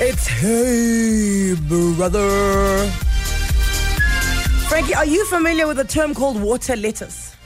[0.00, 2.88] It's Hey Brother.
[4.68, 7.36] Frankie, are you familiar with a term called water lettuce?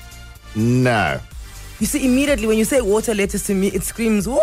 [0.57, 1.21] No.
[1.79, 4.41] You see, immediately when you say water lettuce to me, it screams, whoa!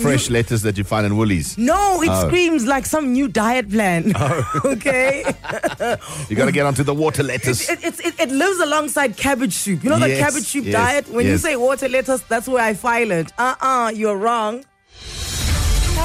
[0.00, 1.58] Fresh You- lettuce that you find in Woolies.
[1.58, 2.26] no, it Oh.
[2.28, 4.14] screams like some new diet plan.
[4.64, 5.24] okay?
[6.30, 7.68] You got to get onto the water lettuce.
[7.68, 9.82] It, it's- it, it lives alongside cabbage soup.
[9.84, 11.08] You know the cabbage soup yes, diet?
[11.08, 13.32] When you say water lettuce, that's where I file it.
[13.36, 14.64] Uh uh, you're wrong.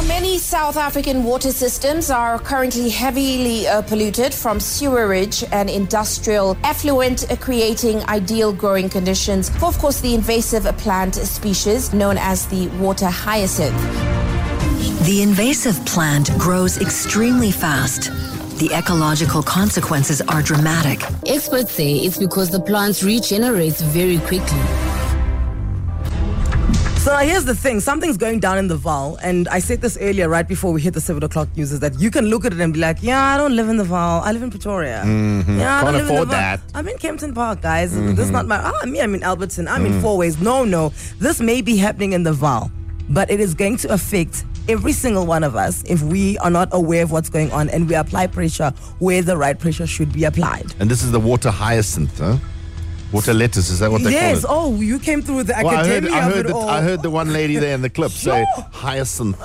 [0.04, 6.58] Now, many South African water systems are currently heavily uh, polluted from sewerage and industrial
[6.66, 12.48] effluent, uh, creating ideal growing conditions for, of course, the invasive plant species known as
[12.48, 13.78] the water hyacinth.
[15.06, 18.12] The invasive plant grows extremely fast.
[18.60, 21.02] The ecological consequences are dramatic.
[21.26, 24.93] Experts say it's because the plant regenerates very quickly.
[27.04, 30.30] So here's the thing something's going down in the Vaal, and I said this earlier,
[30.30, 32.62] right before we hit the 7 o'clock news, is that you can look at it
[32.62, 35.04] and be like, yeah, I don't live in the Vaal, I live in Pretoria.
[35.04, 35.60] Yeah, I Mm-hmm.
[35.60, 36.32] Can't don't live in the afford Vaal.
[36.32, 36.60] that.
[36.62, 36.78] Mm-hmm.
[36.78, 37.94] I'm in Kempton Park, guys.
[37.94, 40.40] This is not my, ah, me, I'm in Alberton, I'm in Four Ways.
[40.40, 40.94] No, no.
[41.20, 42.72] This may be happening in the Vaal,
[43.10, 46.70] but it is going to affect every single one of us if we are not
[46.72, 48.70] aware of what's going on and we apply pressure
[49.00, 50.74] where the right pressure should be applied.
[50.80, 52.38] And this is the water hyacinth, huh?
[53.14, 54.72] Water lettuce, is that what they yes, call it?
[54.72, 54.78] Yes.
[54.80, 56.68] Oh, you came through the Well, I heard, I, of heard it the, all.
[56.68, 59.38] I heard the one lady there in the clip say hyacinth.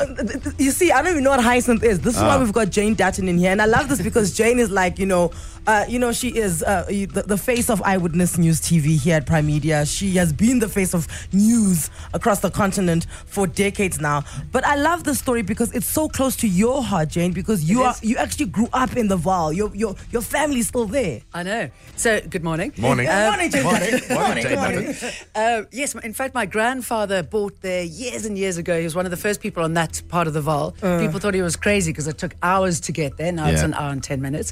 [0.59, 2.01] You see, I don't even know what hyacinth is.
[2.01, 2.39] This is why Ah.
[2.41, 5.07] we've got Jane Dutton in here, and I love this because Jane is like, you
[5.07, 5.31] know,
[5.67, 9.27] uh, you know, she is uh, the, the face of Eyewitness News TV here at
[9.27, 9.85] Prime Media.
[9.87, 14.25] She has been the face of news across the continent for decades now.
[14.51, 17.83] But I love this story because it's so close to your heart, Jane, because you
[17.83, 19.55] are you actually grew up in the Vaal.
[19.55, 21.21] Your your your family's still there.
[21.35, 21.71] I know.
[21.97, 22.73] So, good morning.
[22.79, 23.07] Morning.
[23.07, 23.63] Good morning, Jane.
[23.65, 23.91] morning.
[23.91, 24.15] Dutton.
[24.17, 24.95] Morning, Jane morning.
[25.35, 28.79] Uh, yes, in fact, my grandfather bought there years and years ago.
[28.79, 30.73] He was one of the first people on that part of the Vaal.
[31.01, 33.33] People thought he was crazy because it took hours to get there.
[33.33, 34.51] Now it's an hour and 10 minutes.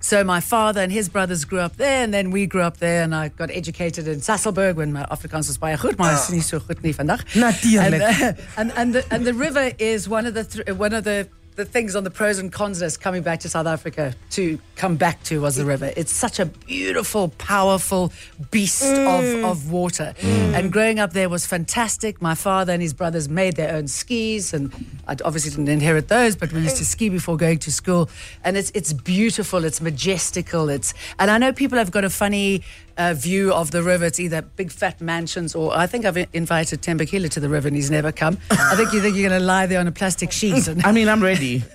[0.00, 3.02] So my father and his brothers grew up there, and then we grew up there,
[3.04, 6.40] and I got educated in Sasolburg when my Afrikaans was baie goed, maar is nie
[6.40, 7.22] so goed nie vandag.
[7.34, 8.02] Natuurlijk.
[8.02, 11.04] And, uh, and, and, the, and the river is one of the th- one of
[11.04, 14.58] the the things on the pros and cons list coming back to South Africa to
[14.76, 15.92] come back to was the river.
[15.96, 18.12] It's such a beautiful, powerful
[18.50, 19.44] beast of, mm.
[19.44, 20.14] of water.
[20.18, 20.54] Mm.
[20.54, 22.22] And growing up there was fantastic.
[22.22, 24.72] My father and his brothers made their own skis, and
[25.06, 28.08] I obviously didn't inherit those, but we used to ski before going to school.
[28.44, 32.62] And it's it's beautiful, it's majestical, it's and I know people have got a funny
[32.96, 34.04] uh, view of the river.
[34.04, 37.76] It's either big fat mansions or I think I've invited Tembakila to the river and
[37.76, 38.38] he's never come.
[38.50, 40.68] I think you think you're going to lie there on a plastic sheet.
[40.68, 41.62] And, I mean, I'm ready.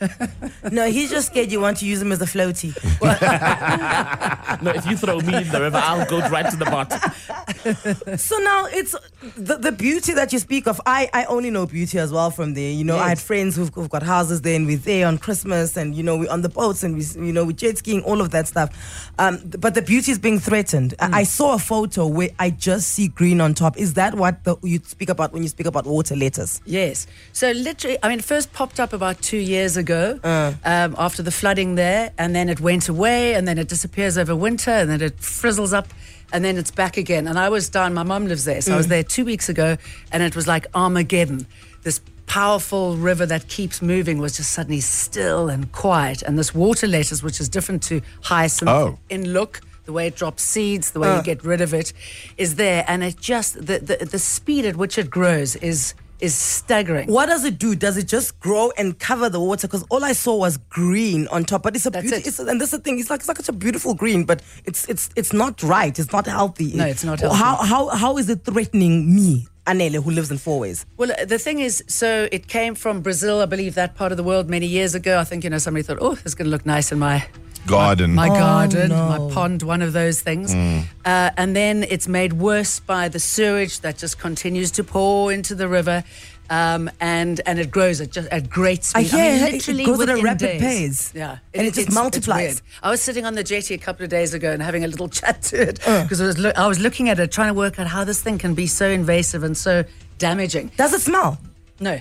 [0.71, 2.75] No, he's just scared you want to use him as a floaty.
[4.61, 6.99] no, if you throw me in the river, I'll go right to the bottom.
[8.17, 8.95] So now it's
[9.35, 10.79] the, the beauty that you speak of.
[10.85, 12.71] I, I only know beauty as well from there.
[12.71, 15.77] You know, I had friends who've, who've got houses there, and we're there on Christmas,
[15.77, 18.21] and you know, we're on the boats, and we you know we jet skiing, all
[18.21, 19.11] of that stuff.
[19.19, 20.93] Um, but the beauty is being threatened.
[20.99, 23.77] I- I saw a photo where I just see green on top.
[23.77, 26.61] Is that what the, you speak about when you speak about water lettuce?
[26.65, 27.07] Yes.
[27.33, 31.31] So literally, I mean, it first popped up about two years ago um, after the
[31.31, 35.01] flooding there, and then it went away, and then it disappears over winter, and then
[35.01, 35.87] it frizzles up,
[36.33, 37.27] and then it's back again.
[37.27, 38.89] And I was down, my mum lives there, so I was mm.
[38.89, 39.77] there two weeks ago,
[40.11, 41.47] and it was like Armageddon.
[41.83, 46.21] This powerful river that keeps moving was just suddenly still and quiet.
[46.21, 48.99] And this water lettuce, which is different to hyacinth Oh.
[49.09, 51.21] in look, the way it drops seeds, the way you uh.
[51.21, 51.93] get rid of it,
[52.37, 52.83] is there.
[52.87, 57.11] And it just the, the the speed at which it grows is is staggering.
[57.11, 57.75] What does it do?
[57.75, 59.67] Does it just grow and cover the water?
[59.67, 61.63] Because all I saw was green on top.
[61.63, 62.17] But it's a That's beauty.
[62.21, 62.27] it.
[62.27, 62.99] It's, and this is the thing.
[62.99, 65.97] It's like it's like such a beautiful green, but it's it's it's not right.
[65.97, 66.73] It's not healthy.
[66.73, 67.37] No, it's not healthy.
[67.37, 70.85] how how how is it threatening me, Anele, who lives in Four Ways?
[70.97, 74.17] Well, uh, the thing is, so it came from Brazil, I believe, that part of
[74.17, 75.19] the world many years ago.
[75.19, 77.27] I think you know somebody thought, oh, it's going to look nice in my
[77.67, 78.15] Garden.
[78.15, 79.09] my garden, no.
[79.27, 80.53] my pond, one of those things.
[80.53, 85.53] Uh, and then it's made worse by the sewage that just continues to pour into
[85.55, 86.03] the river.
[86.49, 89.11] Um, and and it grows at just at great I speed.
[89.19, 90.61] hear mean, it literally grows at a rapid days.
[90.61, 91.11] pace.
[91.13, 92.61] Yeah, And it just it's- it's multiplies.
[92.81, 95.09] I was sitting on the jetty a couple of days ago and having a little
[95.19, 96.03] chat to it Uh.
[96.03, 98.21] because I was loo- I was looking at it, trying to work out how this
[98.21, 99.83] thing can be so invasive and so
[100.19, 100.71] damaging.
[100.77, 101.37] Does it smell?
[101.81, 101.99] No,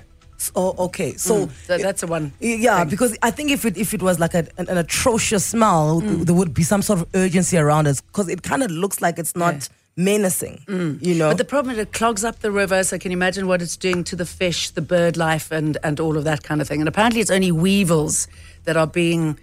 [0.54, 1.14] Oh, okay.
[1.16, 2.32] So that, that's the one.
[2.40, 2.88] Yeah, thing.
[2.90, 6.34] because I think if it if it was like a, an, an atrocious smell, there
[6.34, 9.34] would be some sort of urgency around it because it kind of looks like it's
[9.36, 9.68] not Yeah.
[10.04, 10.60] menacing.
[11.00, 13.46] You know, But the problem is it clogs up the river, so can you imagine
[13.46, 16.60] what it's doing to the fish, the bird life, and, and all of that kind
[16.60, 16.80] of thing?
[16.80, 18.28] And apparently it's only weevils
[18.64, 19.38] that are being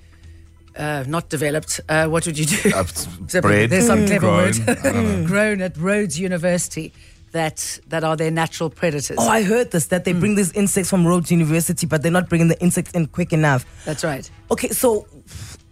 [0.77, 1.79] uh, not developed.
[1.89, 2.71] Uh, what would you do?
[2.75, 2.83] Uh,
[3.27, 4.55] So bred, There's some clever grown, word.
[4.69, 5.27] I don't know.
[5.33, 6.93] grown at Rhodes University.
[7.33, 9.17] That that are their natural predators.
[9.19, 10.19] Oh, I heard this that they hmm.
[10.19, 13.65] bring these insects from Rhodes University, but they're not bringing the insects in quick enough.
[13.85, 14.29] That's right.
[14.49, 15.05] Okay, so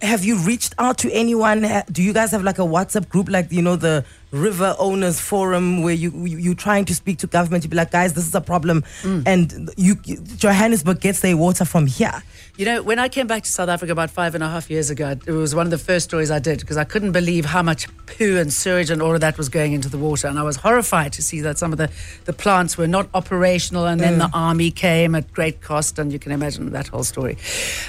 [0.01, 1.65] have you reached out to anyone?
[1.91, 5.83] Do you guys have like a WhatsApp group, like you know the River Owners Forum,
[5.83, 7.63] where you, you you're trying to speak to government?
[7.63, 11.65] You be like, guys, this is a problem, and you, you Johannesburg gets their water
[11.65, 12.23] from here.
[12.57, 14.91] You know, when I came back to South Africa about five and a half years
[14.91, 17.63] ago, it was one of the first stories I did because I couldn't believe how
[17.63, 20.27] much poo and sewage and all of that was going into the water.
[20.27, 21.89] And I was horrified to see that some of the,
[22.25, 23.87] the plants were not operational.
[23.87, 25.97] And then the army came at great cost.
[25.97, 27.39] And you can imagine that whole story.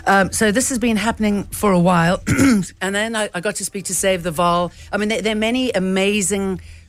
[0.06, 2.22] Um, so this has been happening for a while.
[2.80, 4.72] and then I, I got to speak to Save the Vaal.
[4.90, 6.31] I mean, there, there are many amazing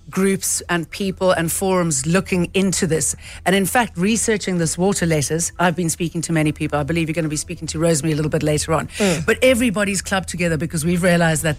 [0.09, 3.15] groups and people and forums looking into this.
[3.45, 6.79] And in fact, researching this water lettuce, I've been speaking to many people.
[6.79, 8.89] I believe you're going to be speaking to Rosemary a little bit later on.
[9.25, 11.57] But everybody's clubbed together because we've realized that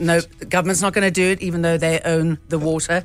[0.00, 3.04] no, the government's not going to do it, even though they own the water.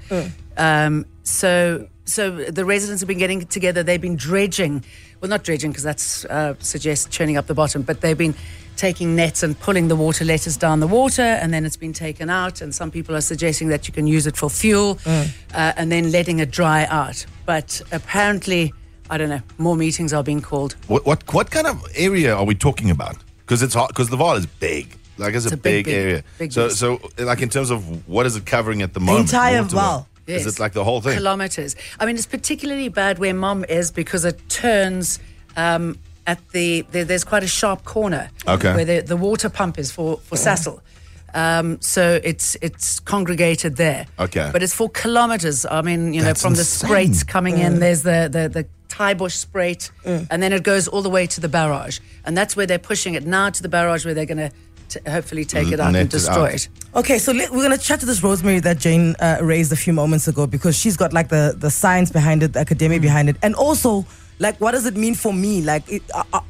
[0.57, 3.83] Um, so, so the residents have been getting together.
[3.83, 4.83] They've been dredging,
[5.19, 8.35] well, not dredging because that's uh, suggests churning up the bottom, but they've been
[8.77, 12.29] taking nets and pulling the water lettuce down the water, and then it's been taken
[12.29, 12.61] out.
[12.61, 15.23] And some people are suggesting that you can use it for fuel, uh,
[15.53, 17.25] and then letting it dry out.
[17.45, 18.73] But apparently,
[19.09, 19.41] I don't know.
[19.57, 20.75] More meetings are being called.
[20.87, 23.17] What what what kind of area are we talking about?
[23.39, 24.97] Because it's because the Vaal is big.
[25.17, 26.23] Like it's, a, a big, big, area.
[26.39, 29.27] big so so like in terms of what is it covering at the moment?
[29.29, 30.05] The entire Water- Vaal.
[30.27, 30.53] Is Yes.
[30.55, 31.17] it like the whole thing?
[31.17, 31.75] Kilometers.
[31.99, 35.19] I mean, it's particularly bad where Mom is because it turns
[35.57, 35.97] um,
[36.27, 38.29] at the, there, there's quite a sharp corner.
[38.47, 38.73] Okay.
[38.75, 40.81] Where the, the water pump is for, for Sasol.
[41.33, 44.05] Um, so it's it's congregated there.
[44.19, 44.49] Okay.
[44.51, 45.65] But it's for kilometers.
[45.65, 46.89] I mean, you know, That's from the insane.
[46.89, 49.91] spruits coming in, there's the, the, the Taaibos spruit,
[50.29, 51.99] and then it goes all the way to the barrage.
[52.25, 54.51] And that's where they're pushing it now to the barrage where they're going to
[55.09, 56.53] hopefully take it out Net and it destroy out.
[56.55, 56.69] it.
[56.95, 59.93] Okay, so let, we're gonna chat to this Rosemary that Jane uh, raised a few
[59.93, 63.37] moments ago because she's got like the the science behind it, the academic behind it,
[63.41, 64.05] and also
[64.41, 65.61] like what does it mean for me?
[65.61, 66.41] Like, it, uh, uh,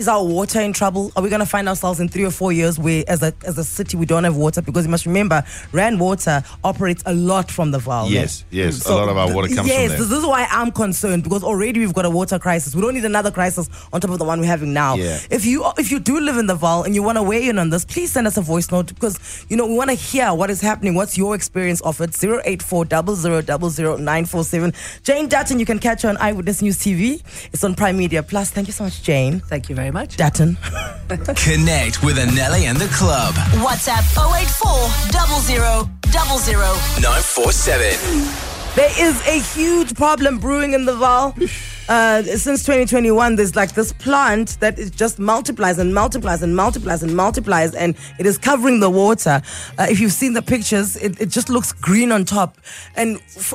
[0.00, 1.12] is our water in trouble?
[1.14, 3.64] Are we gonna find ourselves in three or four years where, as a as a
[3.64, 4.62] city, we don't have water?
[4.62, 8.06] Because you must remember, Rand Water operates a lot from the Vaal.
[8.06, 8.10] no?
[8.10, 9.88] Yes, yes, a lot of our water comes from there.
[9.88, 12.74] yes, this is why I'm concerned because already we've got a water crisis.
[12.74, 14.94] We don't need another crisis on top of the one we're having now.
[14.94, 15.18] Yeah.
[15.30, 17.58] If you if you do live in the Vaal and you want to weigh in
[17.58, 20.32] on this, please send us a voice note because you know we want to hear
[20.34, 20.94] what is happening.
[20.94, 22.14] What's your experience of it?
[22.14, 24.72] Zero eight four double zero double zero nine four seven.
[25.02, 27.22] Jane Dutton, you can catch her on Eyewitness News TV.
[27.52, 28.50] It's on Prime Media Plus.
[28.50, 29.89] Thank you so much, Jane Thank you very much.
[30.16, 30.56] Dutton.
[31.08, 33.34] Connect with Anele and the club.
[33.64, 34.88] WhatsApp 084
[35.42, 35.88] 00
[37.00, 38.50] 947.
[38.76, 41.34] There is a huge problem brewing in the Vaal.
[41.88, 47.02] Uh, since 2021, there's like this plant that is just multiplies and multiplies and multiplies
[47.02, 49.42] and multiplies, and it is covering the water.
[49.76, 52.58] Uh, if you've seen the pictures, it, it just looks green on top.
[52.94, 53.54] And f-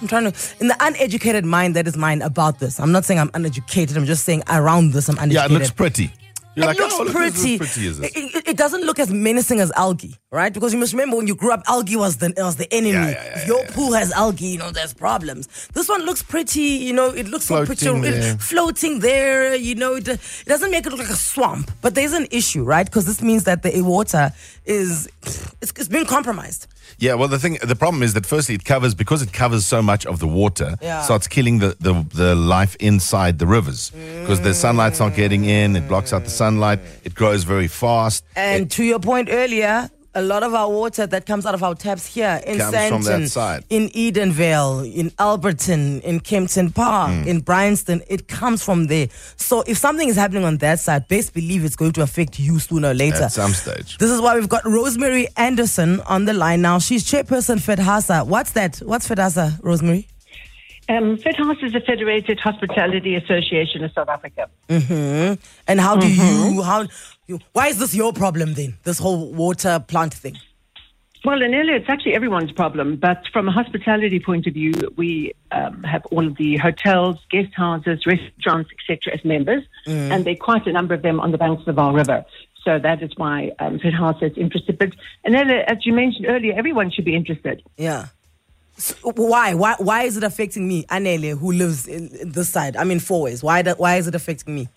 [0.00, 3.20] I'm trying to, in the uneducated mind that is mine about this, I'm not saying
[3.20, 5.50] I'm uneducated, I'm just saying around this, I'm uneducated.
[5.50, 6.12] Yeah, it looks pretty.
[6.54, 7.56] You're It like, looks oh, look, pretty.
[7.58, 8.00] pretty is?
[8.00, 10.52] It, it- doesn't look as menacing as algae, right?
[10.52, 12.90] Because you must remember when you grew up, algae was the was the enemy.
[12.94, 15.46] Yeah, yeah, yeah, if your pool has algae, you know there's problems.
[15.74, 18.34] This one looks pretty, you know, it looks so Floating picture there.
[18.34, 19.54] it, floating there.
[19.54, 22.64] You know, it, it doesn't make it look like a swamp, but there's an issue,
[22.64, 22.84] right?
[22.84, 24.32] Because this means that the water
[24.66, 26.66] is it's, it's been compromised.
[27.00, 29.80] Yeah, well, the thing, the problem is that firstly, it covers because it covers so
[29.80, 31.02] much of the water, Yeah.
[31.02, 35.76] starts killing the, the, the life inside the rivers because the sunlight's not getting in.
[35.76, 36.80] It blocks out the sunlight.
[37.04, 38.24] It grows very fast.
[38.34, 41.62] And It- to your point earlier, a lot of our water that comes out of
[41.62, 47.28] our taps here in Comes Sandton, in Edenvale, in Alberton, in Kempton Park, Hmm.
[47.28, 49.08] in Bryanston, it comes from there.
[49.36, 52.58] So if something is happening on that side, best believe it's going to affect you
[52.58, 53.24] sooner or later.
[53.24, 53.96] at some stage.
[53.98, 56.78] This is why we've got Rosemary Anderson on the line now.
[56.80, 58.26] She's chairperson FEDHASA.
[58.26, 58.78] What's that?
[58.78, 60.08] What's FEDHASA, Rosemary?
[60.88, 64.48] Um, FEDHASA is a Federated Hospitality Association of South Africa.
[65.66, 66.86] And how do you how
[67.26, 68.78] you, why is this your problem then?
[68.84, 70.38] This whole water plant thing?
[71.24, 75.32] Well, in Italy, it's actually everyone's problem, but from a hospitality point of view, we
[75.50, 80.36] um, have all of the hotels, guest houses, restaurants, etc., as members, and there are
[80.36, 82.24] quite a number of them on the banks of the Vaal River.
[82.64, 84.78] So that is why um, FEDHASA is interested.
[84.78, 84.92] But
[85.24, 87.62] as you mentioned earlier, everyone should be interested.
[87.76, 88.06] Yeah.
[88.78, 89.54] So why?
[89.54, 89.74] Why?
[89.78, 92.76] Why is it affecting me, Anele, who lives in, in this side?
[92.76, 93.42] I mean, four ways.
[93.42, 93.62] Why?
[93.62, 94.68] Why is it affecting me?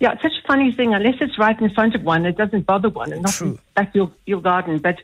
[0.00, 0.92] Yeah, it's such a funny thing.
[0.92, 3.58] Unless it's right in front of one, it doesn't bother one, and not True.
[3.74, 4.78] back your, your garden.
[4.78, 4.96] But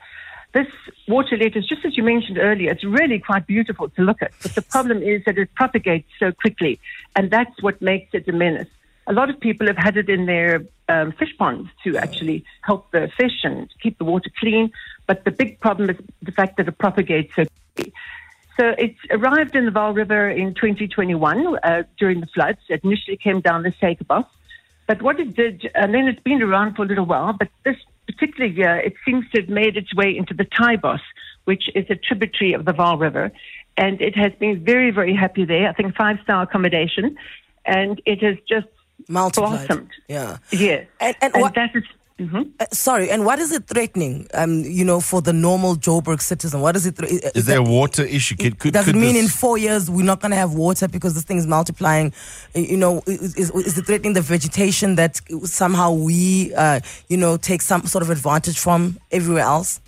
[0.52, 0.66] this
[1.06, 4.32] water lettuce, just as you mentioned earlier, it's really quite beautiful to look at.
[4.42, 6.80] But the problem is that it propagates so quickly,
[7.14, 8.68] and that's what makes it a menace.
[9.06, 12.90] A lot of people have had it in their um, fish ponds to actually help
[12.90, 14.72] the fish and keep the water clean.
[15.06, 17.52] But the big problem is the fact that it propagates so quickly.
[18.56, 22.58] So it arrived in the Vaal River in 2021 uh, during the floods.
[22.68, 24.26] It initially came down the Suikerbos.
[24.86, 27.76] But what it did, and then it's been around for a little while, but this
[28.06, 31.00] particular year, it seems to have made its way into the Taaibos,
[31.44, 33.32] which is a tributary of the Vaal River.
[33.76, 35.68] And it has been very, very happy there.
[35.68, 37.16] I think five star accommodation.
[37.66, 38.68] And it has just
[39.08, 39.66] Multiplied.
[39.66, 39.90] blossomed.
[40.08, 40.38] Yeah.
[40.50, 40.86] Yes.
[41.00, 41.84] And, and, what, that is.
[42.18, 42.50] Mhm.
[42.60, 44.26] uh, sorry, and what is it threatening?
[44.34, 46.96] Um, you know, for the normal Joburg citizen, what is it?
[46.96, 47.04] thre-
[47.34, 48.36] Is there a water issue?
[48.36, 50.54] Could, could, Does could it mean this- in four years we're not going to have
[50.54, 52.12] water because this thing is multiplying?
[52.54, 57.16] Uh, You know, is, is, is it threatening the vegetation that somehow we, uh, you
[57.16, 59.80] know, take some sort of advantage from everywhere else?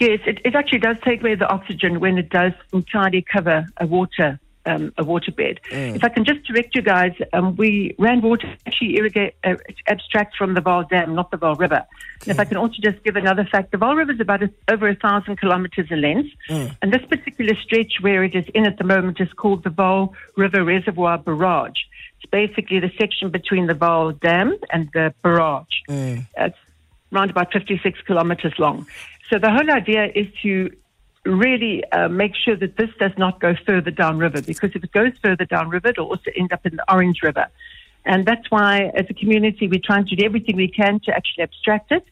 [0.00, 3.86] Yes, it, it actually does take away the oxygen when it does entirely cover a
[3.86, 5.58] water um, a waterbed.
[5.96, 9.54] If I can just direct you guys, um, we Rand Water actually irrigate uh,
[9.86, 11.84] abstract from the Vaal Dam, not the Vaal River.
[12.22, 14.50] And if I can also just give another fact, the Vaal River is about a,
[14.70, 16.30] over a thousand kilometres in length,
[16.82, 20.12] and this particular stretch where it is in at the moment is called the Vaal
[20.36, 21.80] River Reservoir Barrage.
[22.20, 25.76] It's basically the section between the Vaal Dam and the barrage.
[26.36, 26.58] It's
[27.12, 28.86] around about 56 kilometers long.
[29.30, 30.70] So the whole idea is to
[31.28, 35.12] really uh, make sure that this does not go further downriver because if it goes
[35.22, 37.46] further downriver, it'll also end up in the Orange River.
[38.04, 41.42] And that's why, as a community, we're trying to do everything we can to actually
[41.44, 42.04] abstract it.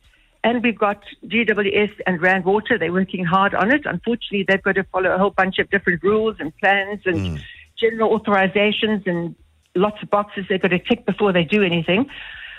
[0.45, 3.83] And we've got DWS and Rand Water, they're working hard on it.
[3.87, 7.43] Unfortunately, they've got to follow a whole bunch of different rules and plans and
[7.81, 9.35] general authorizations and
[9.75, 12.07] lots of boxes they've got to tick before they do anything.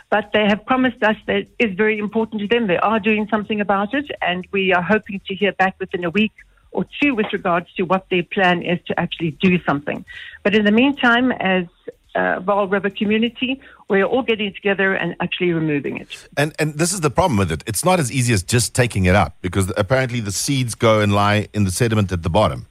[0.09, 2.67] But they have promised us that it is very important to them.
[2.67, 6.09] They are doing something about it, and we are hoping to hear back within a
[6.09, 6.31] week
[6.77, 10.05] or two with regards to what their plan is to actually do something.
[10.43, 11.65] But in the meantime, as
[12.13, 16.09] uh, Vaal River community, we're all getting together and actually removing it.
[16.37, 17.63] And and this is the problem with it.
[17.65, 21.11] It's not as easy as just taking it up because apparently the seeds go and
[21.13, 22.67] lie in the sediment at the bottom.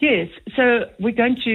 [0.00, 0.28] Yes.
[0.56, 1.54] So we're going to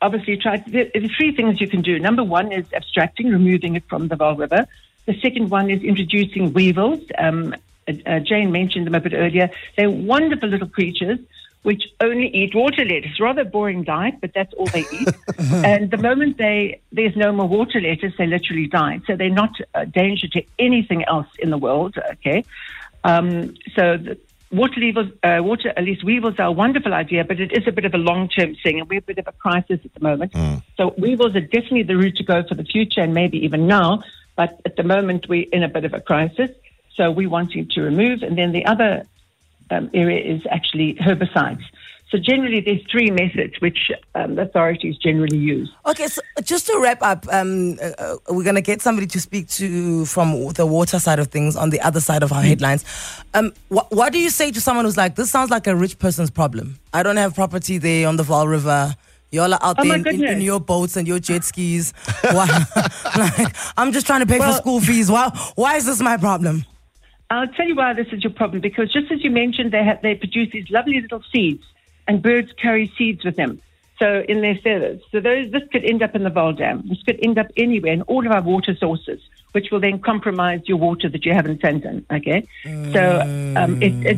[0.00, 0.62] obviously try.
[0.74, 1.98] There there are three things you can do.
[1.98, 4.66] Number one is abstracting, removing it from the Vaal River.
[5.06, 7.02] The second one is introducing weevils.
[7.16, 7.56] Um,
[7.88, 9.50] uh, uh, Jane mentioned them a bit earlier.
[9.76, 11.18] They're wonderful little creatures
[11.62, 13.18] which only eat water lettuce.
[13.20, 15.08] Rather boring diet, but that's all they eat.
[15.38, 19.00] and the moment they there's no more water lettuce, they literally die.
[19.06, 21.96] So they're not a danger to anything else in the world.
[22.12, 22.44] Okay.
[23.04, 24.18] Um, so the,
[24.50, 27.72] water weevils, uh, water at least weevils are a wonderful idea, but it is a
[27.72, 30.00] bit of a long term thing, and we're a bit of a crisis at the
[30.00, 30.32] moment.
[30.76, 34.02] So weevils are definitely the route to go for the future, and maybe even now.
[34.36, 36.50] But at the moment, we're in a bit of a crisis,
[36.98, 38.22] so we're wanting to remove.
[38.22, 39.06] And then the other
[39.70, 41.62] um, area is actually herbicides.
[42.10, 45.70] So generally, there's three methods which um, authorities generally use.
[45.86, 49.46] Okay, so just to wrap up, um, uh, we're going to get somebody to speak
[49.50, 52.82] to from the water side of things on the other side of our headlines.
[53.34, 55.98] Um, wh- what do you say to someone who's like, this sounds like a rich
[55.98, 56.78] person's problem?
[56.94, 58.94] I don't have property there on the Vaal River.
[59.30, 61.92] Y'all are out Oh, there in, in, in your boats and your jet skis.
[62.24, 65.10] Like, I'm just trying to pay for school fees.
[65.10, 66.64] Why, why is this my problem?
[67.30, 70.00] I'll tell you why this is your problem because just as you mentioned, they have,
[70.02, 71.64] they produce these lovely little seeds,
[72.06, 73.60] and birds carry seeds with them.
[73.98, 76.84] So in their feathers, so those this could end up in the Vaal Dam.
[76.88, 79.20] This could end up anywhere in all of our water sources,
[79.52, 82.06] which will then compromise your water that you have in.
[82.10, 82.46] Okay,
[82.92, 83.20] so
[83.56, 84.16] um, it, it,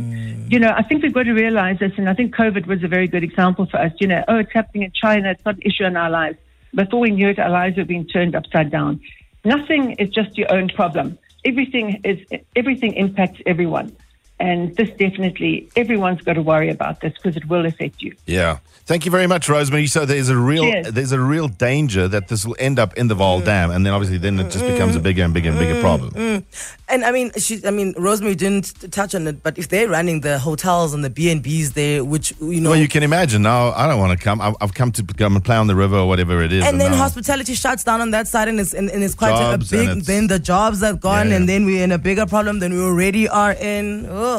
[0.53, 2.89] you know, I think we've got to realize this, and I think COVID was a
[2.89, 3.93] very good example for us.
[4.01, 6.37] You know, oh, it's happening in China; it's not an issue in our lives.
[6.75, 9.01] Before we knew it, our lives were being turned upside down.
[9.45, 11.19] Nothing is just your own problem.
[11.45, 12.19] Everything is
[12.55, 13.97] everything impacts everyone,
[14.41, 18.17] and this definitely everyone's got to worry about this because it will affect you.
[18.27, 18.59] Yeah.
[18.87, 19.87] Thank you very much, Rosemary.
[19.87, 20.93] So there's a real Cheers.
[20.93, 23.45] there's a real danger that this will end up in the Vaal mm.
[23.45, 25.81] Dam, and then obviously then it just becomes a bigger and bigger and bigger mm,
[25.81, 26.11] problem.
[26.11, 26.43] Mm.
[26.89, 30.23] And I mean, she, I mean, Rosemary didn't touch on it, but if they're running
[30.23, 33.43] the hotels and the B and B's there, which you know, Well, you can imagine
[33.43, 33.71] now.
[33.71, 34.41] I don't want to come.
[34.41, 36.65] I've, I've come to come and play on the river or whatever it is.
[36.65, 39.41] and then now- hospitality shuts down on that side, and it's and, and it's quite
[39.41, 40.03] a, a big.
[40.03, 41.37] Then the jobs are gone, Yeah, yeah.
[41.37, 44.07] and then we're in a bigger problem than we already are in.
[44.09, 44.30] Oh.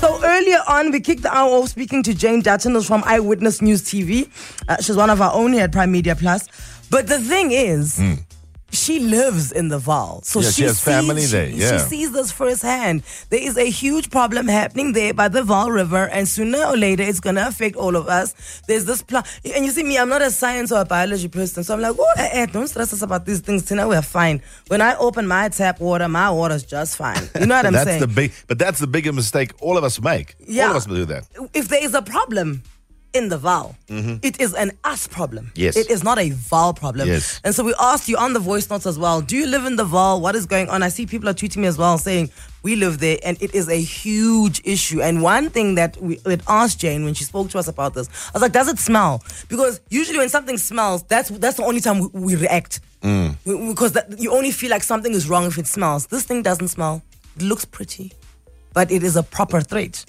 [0.00, 3.62] So earlier on, we kicked the hour off speaking to Jane Dutton, who's from Eyewitness
[3.62, 4.28] News TV.
[4.68, 6.48] Uh, she's one of our own here at Prime Media Plus.
[6.90, 7.98] But the thing is,
[8.72, 10.24] she lives in the Vaal.
[10.24, 10.40] So.
[10.40, 13.02] Yeah, she has family she- there, She, sees this firsthand.
[13.30, 17.02] There is a huge problem happening there by the Vaal River, and sooner or later,
[17.02, 18.34] it's going to affect all of us.
[18.66, 19.24] There's this plan.
[19.54, 21.62] And you see, me, I'm not a science or a biology person.
[21.64, 23.64] So I'm like, oh, eh, eh, don't stress us about these things.
[23.64, 24.40] Tina, we're fine.
[24.68, 27.28] When I open my tap water, my water's just fine.
[27.38, 28.00] You know what I'm that's saying?
[28.00, 30.34] the big, but that's the bigger mistake all of us make.
[30.46, 31.24] Yeah, All of us do that.
[31.52, 32.62] if there is a problem,
[33.14, 33.74] in the Vaal.
[34.22, 35.46] It is an us problem.
[35.46, 35.60] Mm-hmm.
[35.60, 35.76] Yes.
[35.76, 37.08] It is not a Vaal problem.
[37.08, 37.40] Yes.
[37.44, 39.76] And so we asked you on the voice notes as well do you live in
[39.76, 40.20] the Vaal?
[40.20, 40.82] What is going on?
[40.82, 42.30] I see people are tweeting me as well saying
[42.62, 45.02] we live there and it is a huge issue.
[45.02, 48.08] And one thing that we had asked Jane when she spoke to us about this,
[48.28, 49.22] I was like, does it smell?
[49.48, 52.80] Because usually when something smells, that's that's the only time we, we react.
[53.02, 53.36] Mm.
[53.44, 56.06] We- Because that, you only feel like something is wrong if it smells.
[56.06, 57.02] This thing doesn't smell.
[57.36, 58.12] It looks pretty,
[58.74, 60.04] but it is a proper threat.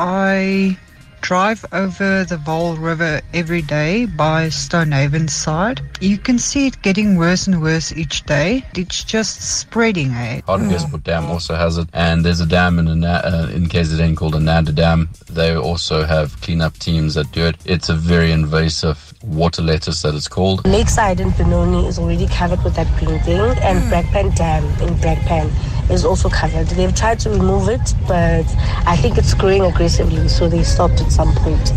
[0.00, 0.78] I
[1.20, 5.80] drive over the Vaal River every day by Stonehaven side.
[6.00, 8.64] You can see it getting worse and worse each day.
[8.74, 10.40] It's just spreading, eh?
[10.46, 14.34] Hartbeespoort Dam also has it, and there's a dam in a uh, in KZN called
[14.34, 15.08] Inanda Dam.
[15.30, 17.56] They also have cleanup teams that do it.
[17.64, 20.66] It's a very invasive water lettuce that it's called.
[20.66, 25.50] Lakeside in Benoni is already covered with that green thing, and Blackpan Dam in Blackpan
[25.90, 26.66] is also covered.
[26.68, 28.44] They've tried to remove it, but
[28.86, 31.72] I think it's growing aggressively, so they stopped at some point.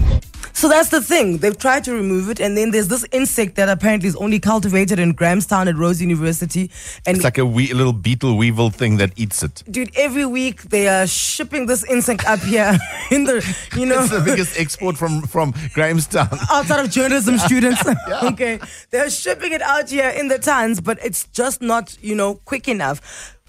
[0.53, 1.39] So that's the thing.
[1.39, 4.99] They've tried to remove it, and then there's this insect that apparently is only cultivated
[4.99, 6.69] in Grahamstown at Rhodes University.
[7.07, 9.63] And It's like a wee, little beetle weevil thing that eats it.
[9.71, 12.77] dude, every week they are shipping this insect up here
[13.11, 13.43] in the,
[13.75, 16.29] you know, It's the biggest export from from Grahamstown.
[16.51, 17.81] outside of journalism students.
[18.23, 18.59] okay,
[18.91, 22.67] they're shipping it out here in the tons, but it's just not, you know, quick
[22.67, 23.01] enough.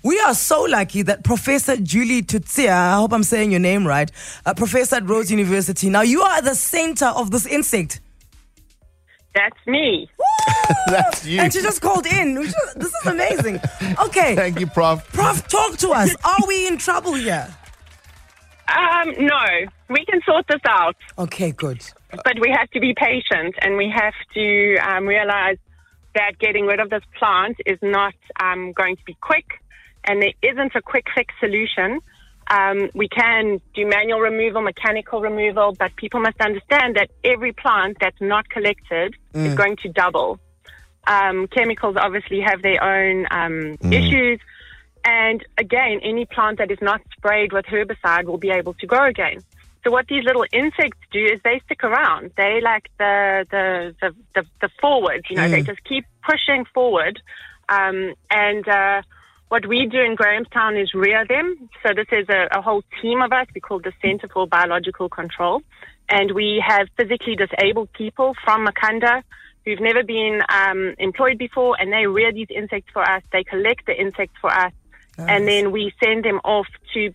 [0.02, 4.10] We are so lucky that Professor Julie Coetzee, I hope I'm saying your name right,
[4.44, 5.88] uh, professor at Rhodes University.
[5.90, 8.00] Now you are at the center of this insect.
[9.34, 10.10] That's me.
[10.88, 11.40] That's you.
[11.40, 12.38] And she just called in.
[12.38, 13.60] which is- This is amazing.
[14.06, 14.34] Okay.
[14.42, 15.06] Thank you, Prof.
[15.12, 16.14] Prof, talk to us.
[16.24, 17.48] Are we in trouble here?
[18.68, 19.40] Um, no,
[19.88, 20.96] we can sort this out.
[21.18, 21.82] Okay, good.
[22.24, 25.58] But we have to be patient and we have to um, realize
[26.14, 29.46] that getting rid of this plant is not um, going to be quick
[30.04, 32.00] and there isn't a quick fix solution.
[32.50, 37.96] Um, we can do manual removal, mechanical removal, but people must understand that every plant
[38.00, 39.56] that's not collected is Mm.
[39.56, 40.38] going to double.
[41.06, 43.92] Um, chemicals obviously have their own um, Mm.
[43.92, 44.40] issues.
[45.04, 49.06] And again, any plant that is not sprayed with herbicide will be able to grow
[49.08, 49.42] again.
[49.84, 52.30] So what these little insects do is they stick around.
[52.36, 55.26] They like the the the, the, the forward.
[55.28, 55.66] You know, they Mm.
[55.66, 57.20] just keep pushing forward.
[57.68, 59.02] Um, and uh,
[59.52, 61.68] what we do in Grahamstown is rear them.
[61.82, 63.46] So this is a, a whole team of us.
[63.54, 65.60] We call the Center for Biological Control,
[66.08, 69.22] and we have physically disabled people from Makhanda
[69.66, 73.22] who've never been um, employed before, and they rear these insects for us.
[73.30, 74.72] They collect the insects for us,
[75.18, 77.12] and then we send them off to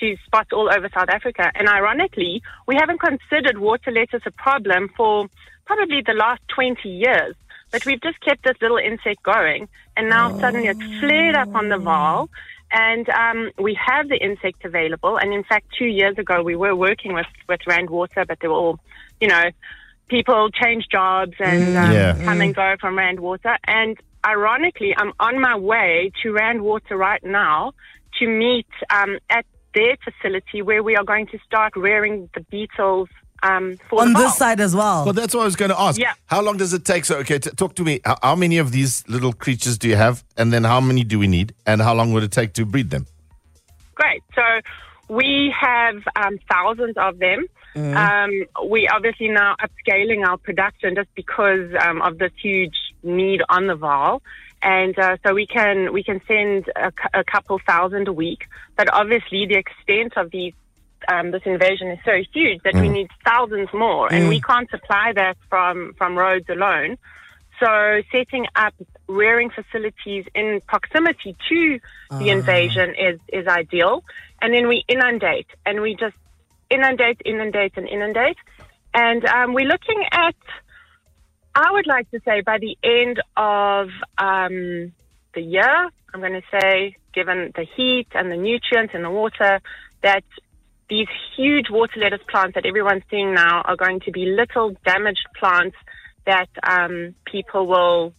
[0.00, 1.50] to spots all over South Africa.
[1.54, 5.26] And ironically, we haven't considered water lettuce a problem for
[5.64, 7.34] probably the last 20 years.
[7.72, 11.68] But we've just kept this little insect going, and now suddenly it's flared up on
[11.68, 12.26] the Vaal,
[12.72, 15.18] and um, we have the insect available.
[15.18, 18.48] And in fact, two years ago, we were working with, with Rand Water, but they
[18.48, 18.78] were all,
[19.20, 19.44] you know,
[20.08, 21.82] people change jobs and Mm.
[21.84, 22.12] um, Yeah.
[22.24, 22.56] come and Mm.
[22.56, 23.56] go from Rand Water.
[23.66, 27.72] And ironically, I'm on my way to Rand Water right now
[28.18, 33.08] to meet um, at their facility where we are going to start rearing the beetles
[33.42, 35.04] um, for On the this side as well.
[35.04, 35.98] Well, that's what I was going to ask.
[35.98, 36.14] Yeah.
[36.26, 37.04] How long does it take?
[37.04, 38.00] So, okay, t- talk to me.
[38.04, 40.24] How, how many of these little creatures do you have?
[40.36, 41.54] And then how many do we need?
[41.66, 43.06] And how long would it take to breed them?
[43.94, 44.22] Great.
[44.34, 44.42] So
[45.08, 47.46] we have um, thousands of them.
[47.74, 47.96] Mhm.
[47.96, 53.66] Um, we obviously now upscaling our production just because um, of this huge need on
[53.66, 54.20] the Vaal.
[54.62, 58.46] And uh, so we can we can send a, a couple thousand a week,
[58.76, 60.52] but obviously the extent of these
[61.08, 62.92] um, this invasion is so huge that we Mm.
[62.92, 64.28] need thousands more, and Mm.
[64.28, 66.98] we can't supply that from from Rhodes alone.
[67.60, 68.74] So setting up
[69.08, 71.80] rearing facilities in proximity to
[72.20, 72.32] the Ah.
[72.38, 74.04] invasion is, is ideal.
[74.40, 76.14] And then we inundate and we just
[76.70, 78.36] inundate, inundate and inundate.
[78.94, 80.36] And um, we're looking at,
[81.54, 84.92] I would like to say by the end of um,
[85.34, 89.60] the year, I'm going to say, given the heat and the nutrients in the water,
[90.02, 90.24] that
[90.88, 95.26] these huge water lettuce plants that everyone's seeing now are going to be little damaged
[95.38, 95.76] plants
[96.26, 98.12] that um, people will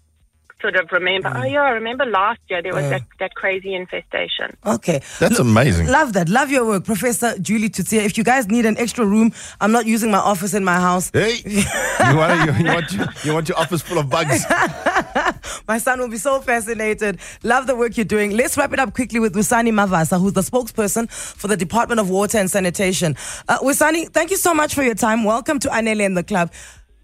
[0.62, 1.32] sort of remember.
[1.36, 2.89] Oh, yeah, I remember last year there was Mm.
[2.89, 4.56] that, that crazy infestation.
[4.65, 5.02] Okay.
[5.19, 5.88] That's amazing.
[5.88, 6.30] Love that.
[6.30, 8.04] Love your work, Professor Julie Coetzee.
[8.06, 11.12] If you guys need an extra room, I'm not using my office in my house.
[11.13, 14.45] Hey, you want, you, you, want you, you want your office full of bugs?
[15.67, 17.19] My son will be so fascinated.
[17.43, 18.32] Love the work you're doing.
[18.32, 22.10] Let's wrap it up quickly with Wisani Mavasa, who's the spokesperson for the Department of
[22.10, 23.15] Water and Sanitation.
[23.48, 25.24] Uh, Wisani, thank you so much for your time.
[25.24, 26.52] Welcome to Anele and the club.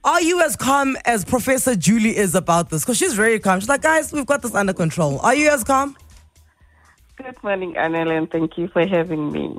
[0.05, 2.83] Are you as calm as Professor Julie is about this?
[2.83, 3.59] Because she's very calm.
[3.59, 5.17] She's like, guys, we've got this under control.
[5.21, 5.97] Are you as calm?
[7.15, 9.57] Good morning, Anele, and thank you for having me.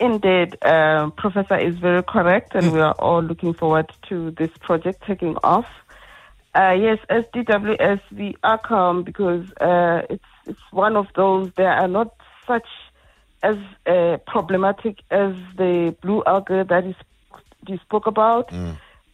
[0.00, 5.04] Indeed, uh, Professor is very correct, and we are all looking forward to this project
[5.06, 5.66] taking off.
[6.54, 11.50] Uh, yes, as DWS, we are calm because uh, it's it's one of those.
[11.58, 12.14] There are not
[12.46, 12.68] such
[13.42, 16.94] as uh, problematic as the blue algae that is
[17.68, 18.50] you spoke about.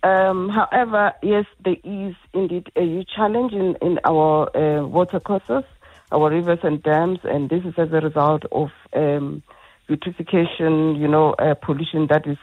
[0.03, 5.65] Um, however, yes, there is indeed a huge challenge in, in our uh, water courses,
[6.11, 9.43] our rivers and dams, and this is as a result of um,
[9.88, 12.37] eutrophication, you know, uh, pollution that is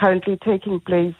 [0.00, 1.14] currently taking place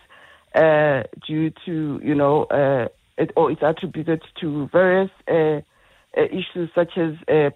[0.55, 5.61] uh, due to, you know, uh, it, or it's attributed to various uh,
[6.17, 7.15] uh, issues such as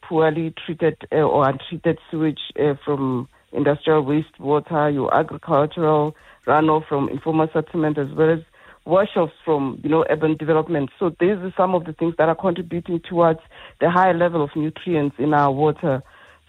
[0.09, 2.41] poorly treated or untreated sewage
[2.85, 6.15] from industrial wastewater, your agricultural
[6.47, 8.41] runoff from informal settlement, as well as
[8.85, 10.91] wash-offs from you know urban development.
[10.99, 13.41] So these are some of the things that are contributing towards
[13.81, 16.03] the higher level of nutrients in our water.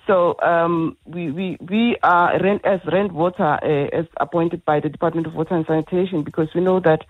[0.08, 4.90] So um, we, we we are rent, as Rand Water uh, as appointed by the
[4.90, 7.06] Department of Water and Sanitation because we know that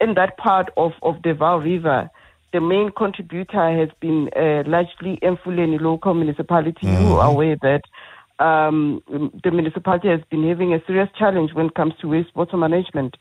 [0.00, 2.10] in that part of, of the Vaal River,
[2.52, 6.86] the main contributor has been uh, largely Emfuleni local municipality.
[6.86, 7.82] You are aware that
[8.38, 9.02] um,
[9.42, 13.16] the municipality has been having a serious challenge when it comes to wastewater management.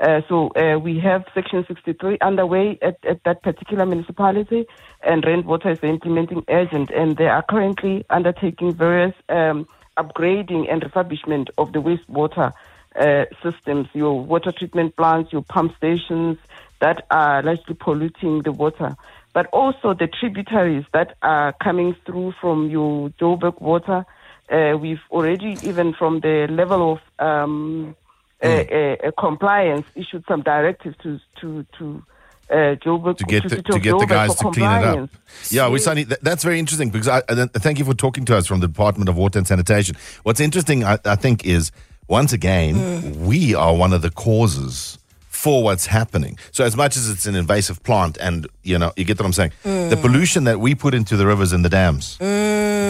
[0.00, 4.66] Uh, so uh, we have Section 63 underway at, at that particular municipality,
[5.02, 10.72] and Rand Water is the implementing agent, and they are currently undertaking various um, upgrading
[10.72, 12.52] and refurbishment of the wastewater
[12.96, 16.38] uh, systems, your water treatment plants, your pump stations
[16.80, 18.96] that are largely polluting the water,
[19.32, 24.04] but also the tributaries that are coming through from your Joburg water.
[24.50, 27.96] Uh, we've already, even from the level of um,
[28.42, 32.02] uh, uh, compliance, issued some directives to to to
[32.50, 35.10] uh, Joburg to get the, City to get the guys to clean it up.
[35.50, 38.36] Yeah, we Sunny, th- that's very interesting because I, I, thank you for talking to
[38.36, 39.96] us from the Department of Water and Sanitation.
[40.24, 41.72] What's interesting, I, I think, is
[42.06, 44.98] once again we are one of the causes
[45.44, 46.38] for what's happening.
[46.52, 49.32] So as much as it's an invasive plant, and you know, you get what I'm
[49.32, 52.16] saying, the pollution that we put into the rivers and the dams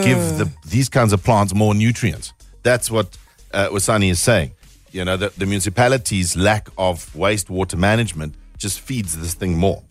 [0.04, 2.32] give the, these kinds of plants more nutrients.
[2.62, 3.16] That's what
[3.52, 4.52] uh, Wisani is saying.
[4.92, 9.82] You know, the, the municipality's lack of wastewater management just feeds this thing more.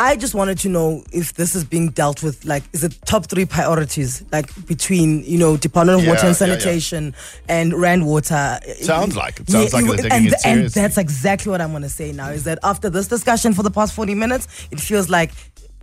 [0.00, 2.46] I just wanted to know if this is being dealt with.
[2.46, 4.24] Like, is it top three priorities?
[4.32, 6.34] Like between you know Department of Water and.
[6.34, 7.14] Sanitation
[7.50, 8.58] and Rand Water.
[8.80, 9.50] Sounds like it.
[9.50, 10.82] Sounds like they're taking and, it and seriously.
[10.82, 12.30] that's exactly what I'm going to say now.
[12.30, 15.32] Is that after this discussion for the past 40 minutes, it feels like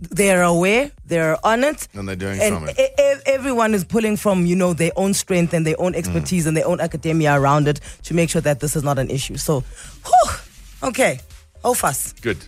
[0.00, 2.74] they're aware, they're on it, And they're doing and something.
[2.78, 5.96] e- e- everyone is pulling from you know their own strength and their own mm.
[5.98, 9.10] expertise and their own academia around it to make sure that this is not an
[9.10, 9.36] issue.
[9.36, 9.64] So,
[10.04, 11.20] whew, okay,
[11.64, 12.14] Ofas.
[12.22, 12.38] Good.